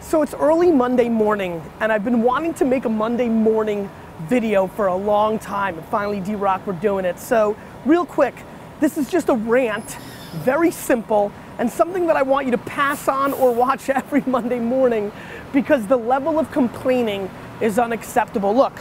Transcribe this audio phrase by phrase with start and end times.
[0.00, 3.88] So it's early Monday morning, and I've been wanting to make a Monday morning
[4.22, 7.20] video for a long time, and finally, D Rock, we're doing it.
[7.20, 8.34] So, real quick,
[8.80, 9.98] this is just a rant,
[10.32, 14.58] very simple, and something that I want you to pass on or watch every Monday
[14.58, 15.12] morning
[15.52, 17.30] because the level of complaining
[17.60, 18.56] is unacceptable.
[18.56, 18.78] Look,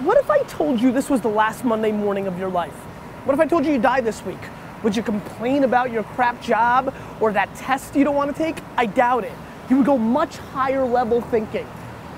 [0.00, 2.72] what if I told you this was the last Monday morning of your life?
[3.24, 4.38] What if I told you you die this week?
[4.84, 8.56] Would you complain about your crap job or that test you don't want to take?
[8.76, 9.32] I doubt it.
[9.70, 11.66] You would go much higher level thinking.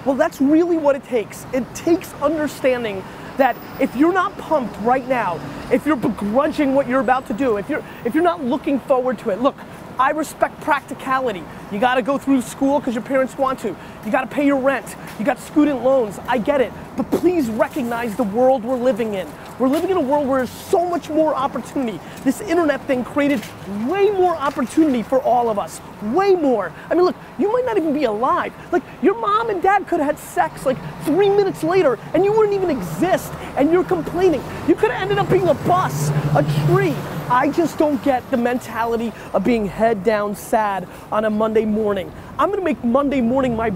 [0.05, 1.47] Well, that's really what it takes.
[1.53, 3.03] It takes understanding
[3.37, 7.57] that if you're not pumped right now, if you're begrudging what you're about to do,
[7.57, 9.57] if you're if you're not looking forward to it, look,
[9.99, 11.43] I respect practicality.
[11.73, 13.69] You got to go through school because your parents want to.
[14.05, 14.95] You got to pay your rent.
[15.19, 16.19] You got student loans.
[16.29, 16.73] I get it.
[16.97, 19.29] But please recognize the world we're living in.
[19.59, 21.99] We're living in a world where there's so much more opportunity.
[22.25, 23.43] This internet thing created
[23.87, 25.81] way more opportunity for all of us.
[26.03, 26.73] Way more.
[26.91, 28.53] I mean, look, you might not even be alive.
[28.71, 32.33] Like, your mom and dad could have had sex like three minutes later and you
[32.33, 34.43] wouldn't even exist and you're complaining.
[34.69, 36.95] You could have ended up being a bus, a tree,
[37.29, 42.13] I just don't get the mentality of being head down sad on a Monday morning.
[42.39, 43.73] I'm gonna make Monday morning my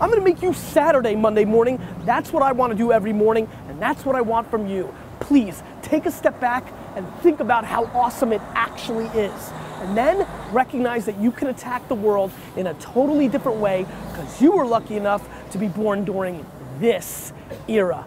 [0.00, 1.78] I'm gonna make you Saturday Monday morning.
[2.06, 4.94] That's what I wanna do every morning, and that's what I want from you.
[5.20, 9.52] Please take a step back and think about how awesome it actually is.
[9.82, 14.40] And then recognize that you can attack the world in a totally different way because
[14.40, 16.44] you were lucky enough to be born during
[16.80, 17.34] this
[17.68, 18.06] era.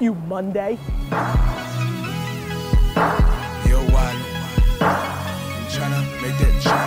[0.00, 0.78] You Monday.
[6.22, 6.79] make that.